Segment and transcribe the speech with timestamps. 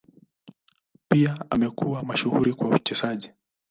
[1.09, 3.31] Pia amekuwa mashuhuri kwa uchezaji.